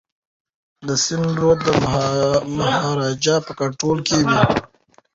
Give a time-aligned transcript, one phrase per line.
[0.87, 1.69] د سند رود د
[2.57, 4.29] مهاراجا په کنټرول کي و.